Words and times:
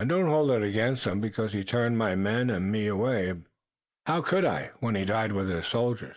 I 0.00 0.04
don't 0.04 0.26
hold 0.26 0.50
it 0.50 0.64
against 0.64 1.06
him, 1.06 1.20
because 1.20 1.52
he 1.52 1.62
turned 1.62 1.96
my 1.96 2.16
men 2.16 2.50
and 2.50 2.72
me 2.72 2.88
away. 2.88 3.32
How 4.04 4.20
could 4.20 4.44
I 4.44 4.72
when 4.80 4.96
he 4.96 5.04
died 5.04 5.30
with 5.30 5.48
his 5.48 5.64
soldiers?" 5.68 6.16